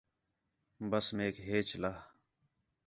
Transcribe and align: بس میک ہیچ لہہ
بس 0.89 1.07
میک 1.17 1.35
ہیچ 1.47 1.69
لہہ 1.81 2.01